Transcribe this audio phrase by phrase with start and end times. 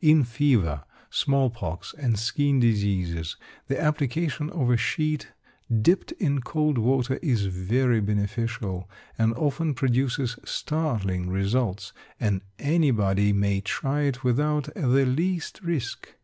[0.00, 3.36] In fever, small pox, and skin diseases,
[3.68, 5.28] the application of a sheet
[5.82, 13.60] dipped in cold water is very beneficial, and often produces startling results; and anybody may
[13.60, 16.16] try it without the least risk.